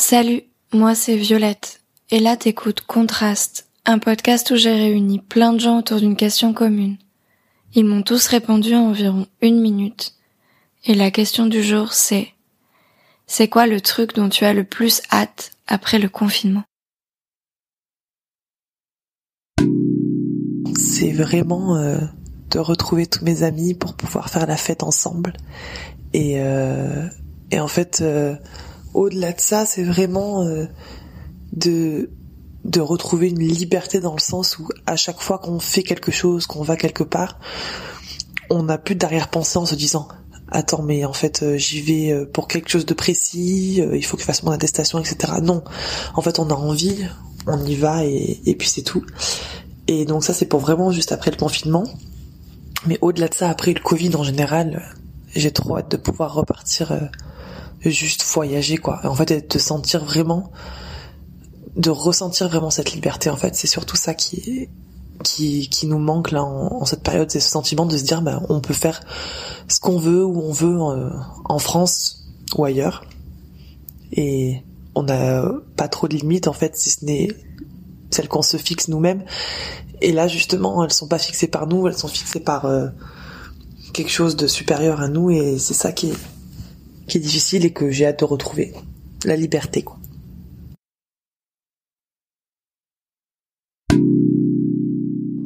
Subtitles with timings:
[0.00, 0.42] Salut,
[0.72, 1.80] moi c'est Violette,
[2.12, 6.54] et là t'écoutes Contraste, un podcast où j'ai réuni plein de gens autour d'une question
[6.54, 6.98] commune.
[7.74, 10.14] Ils m'ont tous répondu en environ une minute,
[10.84, 12.28] et la question du jour c'est
[13.26, 16.62] C'est quoi le truc dont tu as le plus hâte après le confinement?
[20.76, 21.98] C'est vraiment euh,
[22.52, 25.32] de retrouver tous mes amis pour pouvoir faire la fête ensemble.
[26.12, 27.08] Et, euh,
[27.52, 28.36] en fait, euh,
[28.94, 30.66] au-delà de ça, c'est vraiment euh,
[31.52, 32.10] de
[32.64, 36.46] de retrouver une liberté dans le sens où à chaque fois qu'on fait quelque chose,
[36.46, 37.38] qu'on va quelque part,
[38.50, 40.08] on n'a plus d'arrière-pensée en se disant
[40.48, 44.16] attends mais en fait euh, j'y vais euh, pour quelque chose de précis, il faut
[44.16, 45.34] que je fasse mon attestation, etc.
[45.42, 45.62] Non,
[46.14, 47.06] en fait on a envie,
[47.46, 49.04] on y va et, et puis c'est tout.
[49.86, 51.84] Et donc ça c'est pour vraiment juste après le confinement.
[52.86, 54.82] Mais au-delà de ça, après le Covid en général,
[55.34, 56.92] j'ai trop hâte de pouvoir repartir
[57.84, 59.00] juste voyager quoi.
[59.04, 60.50] En fait, de sentir vraiment,
[61.76, 63.30] de ressentir vraiment cette liberté.
[63.30, 64.68] En fait, c'est surtout ça qui
[65.24, 68.42] qui qui nous manque là en, cette période, c'est ce sentiment de se dire bah
[68.48, 69.00] on peut faire
[69.66, 71.10] ce qu'on veut où on veut euh,
[71.44, 73.04] en France ou ailleurs
[74.12, 74.62] et
[74.94, 75.44] on n'a
[75.76, 77.28] pas trop de limites en fait si ce n'est
[78.10, 79.24] celles qu'on se fixe nous-mêmes
[80.00, 82.88] et là justement elles sont pas fixées par nous elles sont fixées par euh,
[83.92, 86.16] quelque chose de supérieur à nous et c'est ça qui est
[87.08, 88.72] qui est difficile et que j'ai hâte de retrouver.
[89.24, 89.96] La liberté, quoi.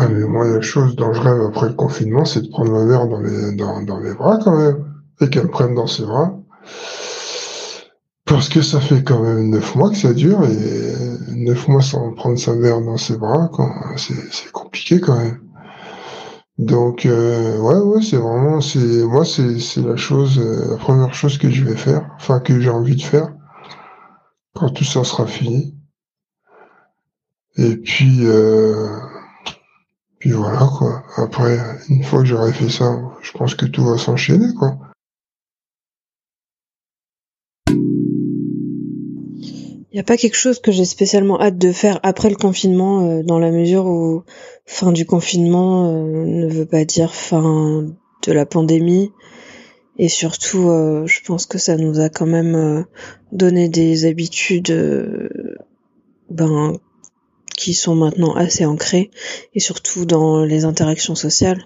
[0.00, 2.84] Ah mais moi la chose dont je rêve après le confinement, c'est de prendre ma
[2.84, 4.84] mère dans, les, dans, dans mes bras quand même,
[5.20, 6.38] et qu'elle me prenne dans ses bras.
[8.24, 12.12] Parce que ça fait quand même neuf mois que ça dure, et neuf mois sans
[12.12, 13.50] prendre sa mère dans ses bras,
[13.96, 15.40] c'est compliqué quand même.
[16.58, 21.14] Donc euh, ouais ouais c'est vraiment c'est moi c'est c'est la chose euh, la première
[21.14, 23.32] chose que je vais faire enfin que j'ai envie de faire
[24.54, 25.76] quand tout ça sera fini.
[27.56, 28.88] Et puis euh,
[30.18, 31.04] puis voilà quoi.
[31.16, 34.76] Après une fois que j'aurai fait ça je pense que tout va s'enchaîner quoi
[39.90, 43.08] Il n'y a pas quelque chose que j'ai spécialement hâte de faire après le confinement,
[43.08, 44.22] euh, dans la mesure où
[44.66, 47.86] fin du confinement euh, ne veut pas dire fin
[48.22, 49.12] de la pandémie.
[49.96, 52.84] Et surtout, euh, je pense que ça nous a quand même
[53.32, 54.72] donné des habitudes
[56.28, 56.74] ben,
[57.56, 59.10] qui sont maintenant assez ancrées,
[59.54, 61.64] et surtout dans les interactions sociales.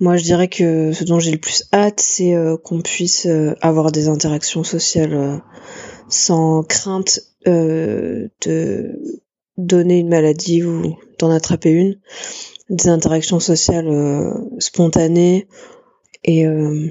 [0.00, 3.26] Moi, je dirais que ce dont j'ai le plus hâte, c'est qu'on puisse
[3.60, 5.42] avoir des interactions sociales
[6.08, 9.00] sans crainte euh, de
[9.56, 11.98] donner une maladie ou d'en attraper une,
[12.70, 15.48] des interactions sociales euh, spontanées
[16.24, 16.88] et euh,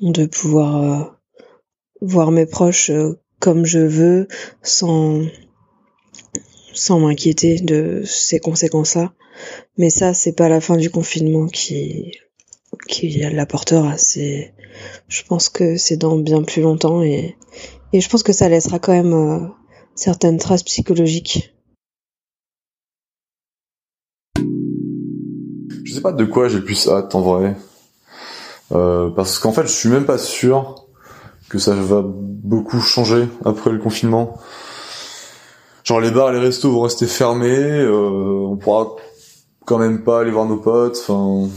[0.00, 1.18] de pouvoir
[2.00, 2.90] voir mes proches
[3.38, 4.28] comme je veux
[4.62, 5.22] sans
[6.74, 9.12] sans m'inquiéter de ces conséquences-là.
[9.76, 12.12] Mais ça, c'est pas la fin du confinement qui
[12.88, 13.96] qui l'apportera.
[13.98, 14.54] C'est,
[15.08, 17.36] je pense que c'est dans bien plus longtemps et
[17.92, 19.52] et je pense que ça laissera quand même
[19.94, 21.54] certaines traces psychologiques.
[25.84, 27.56] Je sais pas de quoi j'ai plus hâte en vrai.
[28.72, 30.86] Euh, parce qu'en fait, je suis même pas sûr
[31.48, 34.38] que ça va beaucoup changer après le confinement.
[35.84, 38.96] Genre les bars et les restos vont rester fermés, euh, on pourra
[39.66, 41.50] quand même pas aller voir nos potes, enfin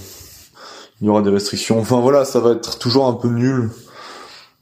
[1.00, 1.79] il y aura des restrictions.
[1.79, 3.69] Enfin voilà, ça va être toujours un peu nul.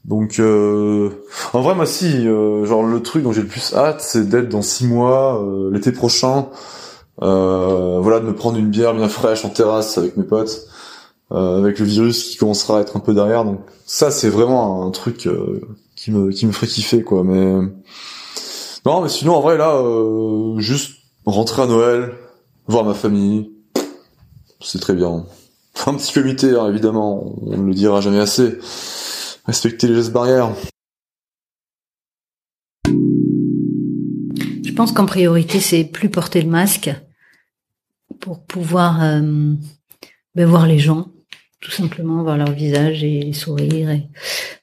[0.06, 1.10] Donc, euh,
[1.54, 4.50] en vrai, moi, si, euh, genre le truc dont j'ai le plus hâte, c'est d'être
[4.50, 6.48] dans six mois, euh, l'été prochain,
[7.20, 10.68] voilà, de me prendre une bière bien fraîche en terrasse avec mes potes,
[11.32, 13.46] avec le virus qui commencera à être un peu derrière.
[13.46, 15.30] Donc, ça, c'est vraiment un truc
[15.96, 17.24] qui me qui me ferait kiffer, quoi.
[17.24, 17.54] Mais
[18.86, 19.82] non, mais sinon, en vrai, là,
[20.58, 22.14] juste rentrer à Noël,
[22.68, 23.52] voir ma famille,
[24.60, 25.26] c'est très bien.
[25.86, 28.58] Un petit comité, hein, évidemment, on ne le dira jamais assez
[29.46, 30.54] respecter les gestes barrières.
[34.66, 36.92] Je pense qu'en priorité, c'est plus porter le masque
[38.20, 39.54] pour pouvoir euh,
[40.36, 41.10] ben voir les gens,
[41.60, 43.64] tout simplement voir leur visage et les.
[43.64, 44.10] Et,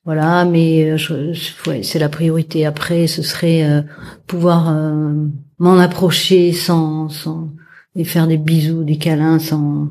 [0.05, 1.35] voilà, mais euh,
[1.83, 2.67] c'est la priorité.
[2.67, 3.83] Après, ce serait euh,
[4.27, 5.13] pouvoir euh,
[5.59, 7.51] m'en approcher sans, sans
[7.95, 9.89] et faire des bisous, des câlins, sans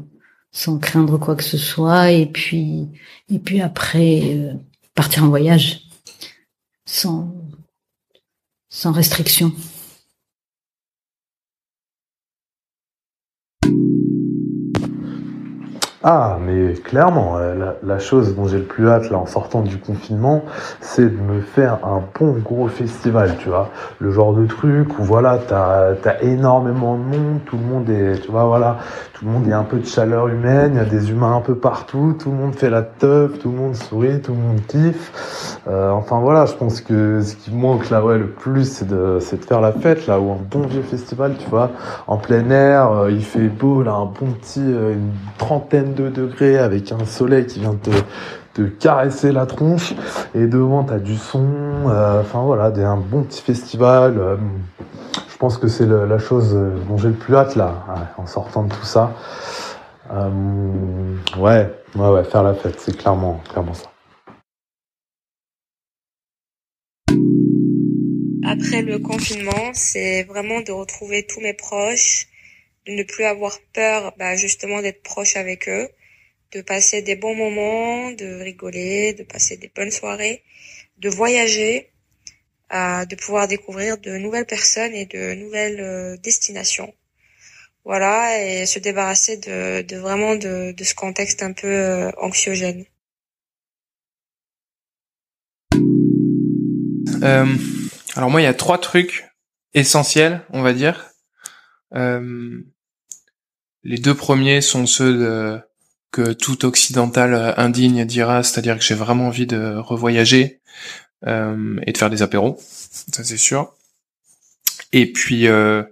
[0.51, 2.11] sans craindre quoi que ce soit.
[2.11, 2.87] Et puis
[3.29, 4.55] et puis après
[4.99, 5.83] partir en voyage
[6.85, 7.33] sans,
[8.67, 9.53] sans restriction.
[16.01, 19.77] Ah, mais clairement, euh, la, chose dont j'ai le plus hâte là en sortant du
[19.77, 20.43] confinement,
[20.79, 23.69] c'est de me faire un bon gros festival, tu vois.
[23.99, 28.21] Le genre de truc où voilà, t'as as énormément de monde, tout le monde est,
[28.21, 28.77] tu vois, voilà,
[29.11, 31.41] tout le monde est un peu de chaleur humaine, il y a des humains un
[31.41, 34.61] peu partout, tout le monde fait la teuf, tout le monde sourit, tout le monde
[34.69, 35.59] kiffe.
[35.67, 39.19] Euh, enfin voilà, je pense que ce qui manque là, ouais, le plus, c'est de,
[39.19, 41.71] de faire la fête là, ou un bon vieux festival, tu vois,
[42.07, 46.57] en plein air, euh, il fait beau là, un bon petit, une trentaine de degrés
[46.57, 47.89] avec un soleil qui vient te,
[48.79, 49.93] caresser la tronche.
[50.35, 51.45] Et devant t'as du son
[51.87, 54.35] euh, enfin voilà un bon petit festival euh,
[55.29, 56.59] je pense que c'est la chose
[56.89, 57.85] dont j'ai le plus hâte là
[58.17, 59.13] en sortant de tout ça.
[60.11, 60.29] Euh,
[61.37, 63.89] ouais ouais ouais faire la fête c'est clairement clairement ça.
[68.43, 72.27] Après le confinement c'est vraiment de retrouver tous mes proches
[72.87, 75.89] ne plus avoir peur bah, justement d'être proche avec eux,
[76.51, 80.43] de passer des bons moments, de rigoler, de passer des bonnes soirées,
[80.97, 81.91] de voyager,
[82.73, 86.93] euh, de pouvoir découvrir de nouvelles personnes et de nouvelles euh, destinations.
[87.85, 92.85] Voilà, et se débarrasser de, de vraiment de, de, ce contexte un peu euh, anxiogène.
[98.15, 99.25] alors moi, il y a trois trucs
[99.73, 101.08] essentiels, on va dire, euh,
[101.91, 102.63] les
[103.97, 105.61] deux premiers sont ceux
[106.11, 110.61] que tout occidental indigne dira, c'est-à-dire que j'ai vraiment envie de revoyager
[111.27, 113.73] euh, et de faire des apéros, ça c'est sûr.
[114.93, 115.83] Et puis, euh,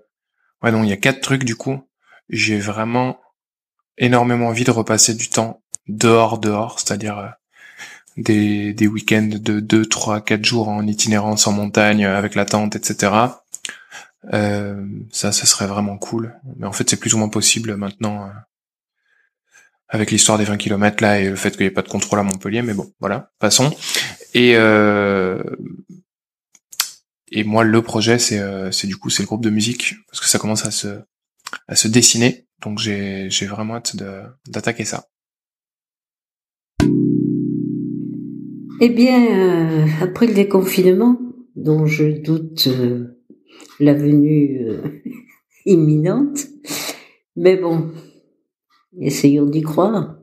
[0.63, 1.81] ouais, il y a quatre trucs du coup.
[2.29, 3.19] J'ai vraiment
[3.97, 7.27] énormément envie de repasser du temps dehors, dehors, c'est-à-dire euh,
[8.17, 12.75] des, des week-ends de 2, 3, 4 jours en itinérance en montagne avec la tente,
[12.75, 13.11] etc.
[14.33, 16.35] Euh, ça, ça serait vraiment cool.
[16.57, 18.31] Mais en fait, c'est plus ou moins possible maintenant euh,
[19.88, 22.19] avec l'histoire des 20 km là et le fait qu'il n'y ait pas de contrôle
[22.19, 22.62] à Montpellier.
[22.62, 23.71] Mais bon, voilà, passons.
[24.33, 25.41] Et euh,
[27.29, 28.41] et moi, le projet, c'est
[28.71, 31.00] c'est du coup c'est le groupe de musique parce que ça commence à se
[31.68, 32.47] à se dessiner.
[32.62, 33.95] Donc j'ai j'ai vraiment hâte
[34.47, 35.07] d'attaquer ça.
[38.80, 41.19] Eh bien, après le déconfinement,
[41.56, 42.69] dont je doute
[43.80, 44.81] la venue euh,
[45.65, 46.48] imminente.
[47.36, 47.92] Mais bon,
[49.00, 50.18] essayons d'y croire.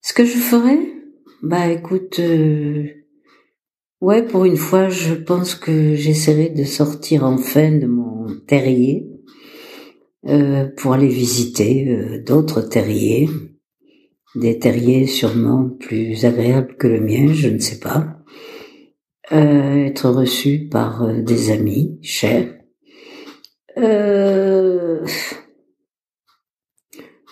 [0.00, 0.78] Ce que je ferais,
[1.42, 2.84] bah écoute, euh,
[4.00, 9.08] ouais, pour une fois, je pense que j'essaierai de sortir enfin de mon terrier
[10.26, 13.28] euh, pour aller visiter d'autres terriers,
[14.34, 18.23] des terriers sûrement plus agréables que le mien, je ne sais pas
[19.32, 22.54] euh, être reçu par euh, des amis chers,
[23.78, 25.04] euh,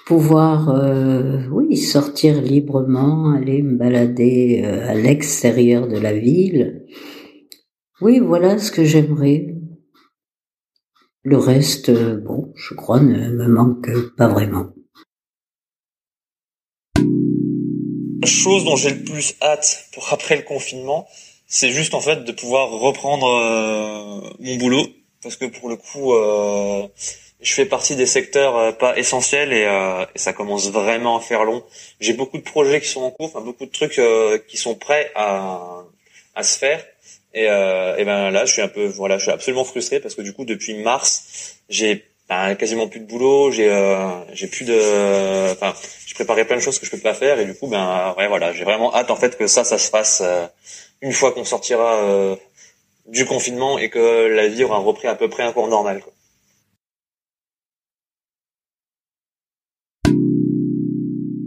[0.06, 6.86] pouvoir, euh, oui, sortir librement, aller me balader euh, à l'extérieur de la ville.
[8.00, 9.54] Oui, voilà ce que j'aimerais.
[11.24, 14.72] Le reste, bon, je crois, ne me manque pas vraiment.
[18.24, 21.06] Chose dont j'ai le plus hâte pour après le confinement,
[21.52, 24.86] c'est juste en fait de pouvoir reprendre euh, mon boulot
[25.22, 26.88] parce que pour le coup euh,
[27.42, 29.64] je fais partie des secteurs euh, pas essentiels et,
[30.14, 31.62] et, ça commence vraiment à faire long.
[32.00, 34.00] J'ai beaucoup de projets qui sont en cours, enfin beaucoup de trucs
[34.48, 35.82] qui sont prêts à,
[36.34, 36.82] à se faire
[37.34, 40.22] et, et ben là je suis un peu voilà je suis absolument frustré parce que
[40.22, 43.70] du coup depuis mars j'ai ben, quasiment plus de boulot, j'ai
[44.32, 45.74] j'ai plus de enfin
[46.06, 48.28] je préparais plein de choses que je peux pas faire et du coup ben ouais
[48.28, 50.22] voilà j'ai vraiment hâte en fait que ça ça se fasse
[51.02, 52.36] une fois qu'on sortira euh,
[53.06, 56.02] du confinement et que la vie aura repris à peu près un cours normal.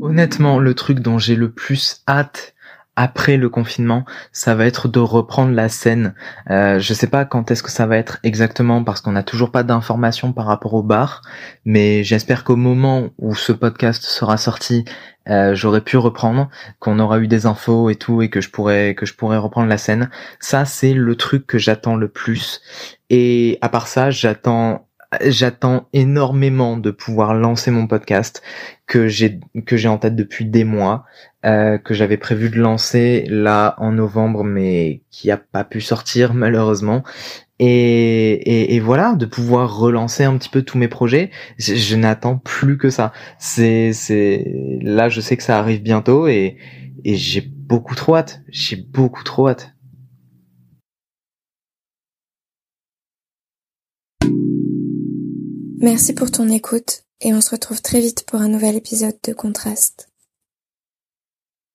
[0.02, 2.55] Honnêtement, le truc dont j'ai le plus hâte
[2.96, 6.14] après le confinement, ça va être de reprendre la scène.
[6.50, 9.52] Euh, je sais pas quand est-ce que ça va être exactement parce qu'on n'a toujours
[9.52, 11.22] pas d'informations par rapport au bar,
[11.66, 14.86] mais j'espère qu'au moment où ce podcast sera sorti,
[15.28, 16.50] euh, j'aurai pu reprendre,
[16.80, 19.68] qu'on aura eu des infos et tout, et que je pourrais que je pourrais reprendre
[19.68, 20.10] la scène.
[20.40, 22.62] Ça, c'est le truc que j'attends le plus.
[23.10, 24.88] Et à part ça, j'attends
[25.24, 28.42] j'attends énormément de pouvoir lancer mon podcast
[28.88, 31.06] que j'ai que j'ai en tête depuis des mois,
[31.46, 36.34] euh, que j'avais prévu de lancer là en novembre, mais qui a pas pu sortir
[36.36, 37.04] malheureusement.
[37.58, 42.38] Et, et, voilà, de pouvoir relancer un petit peu tous mes projets, je, je n'attends
[42.38, 43.14] plus que ça.
[43.40, 44.46] C'est, c'est
[44.82, 46.58] là, je sais que ça arrive bientôt et,
[47.06, 48.42] et j'ai beaucoup trop hâte.
[48.50, 49.75] J'ai beaucoup trop hâte.
[55.80, 59.34] Merci pour ton écoute et on se retrouve très vite pour un nouvel épisode de
[59.34, 60.10] Contraste.